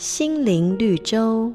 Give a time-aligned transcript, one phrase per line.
[0.00, 1.52] 心灵绿洲。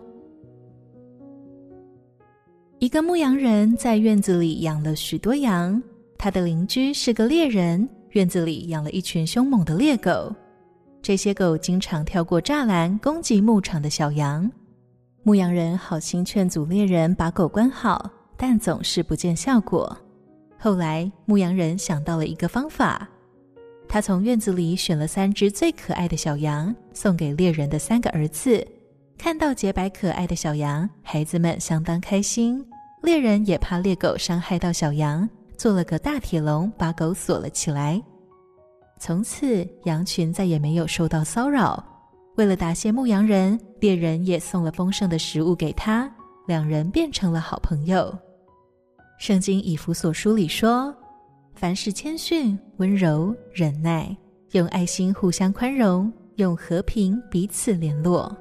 [2.77, 5.81] 一个牧羊人在院子里养了许多羊，
[6.15, 10.31] 他的邻居是个猎人，院子里养了一群凶猛的猎狗。
[11.01, 14.47] 这些狗经常跳过栅栏，攻击牧场的小羊。
[15.23, 18.07] 牧羊人好心劝阻猎人把狗关好，
[18.37, 19.97] 但总是不见效果。
[20.59, 23.09] 后来，牧羊人想到了一个方法。
[23.95, 28.61] 他从院子里选了三只最可爱的小羊，送给猎人的三个儿子。
[29.17, 32.61] 看到洁白可爱的小羊，孩子们相当开心。
[33.03, 38.03] 猎人也怕猎狗伤害到小羊，做了个大铁笼，把狗锁了起来。
[38.99, 41.81] 从此，羊群再也没有受到骚扰。
[42.35, 46.13] 为了答谢牧羊人，猎人也送了丰盛的食物给他，
[46.47, 48.13] 两人变成了好朋友。
[49.19, 50.93] 圣经以弗所书里说。
[51.55, 54.15] 凡事谦逊、温柔、忍耐，
[54.51, 58.35] 用爱心互相宽容，用和平彼此联络。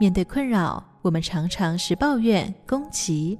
[0.00, 3.38] 面对困扰，我们常常是抱怨、攻击，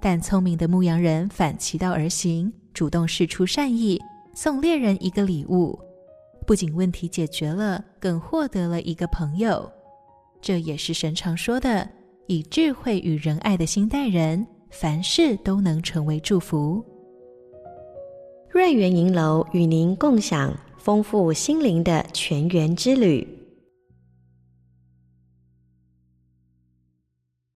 [0.00, 4.00] 但聪明的牧羊人反其道而行，主动释出善意，
[4.34, 5.78] 送猎人一个礼物，
[6.46, 9.70] 不仅问题解决了，更获得了一个朋友。
[10.40, 11.86] 这也是神常说的：
[12.28, 16.82] 以智慧与仁爱的心待人，凡事都能成为祝福。
[18.52, 23.41] 瑞园银楼与您共享丰富心灵的泉源之旅。